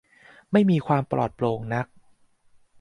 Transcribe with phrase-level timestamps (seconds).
[0.51, 1.85] ไม่มีความปลอดโปร่งนัก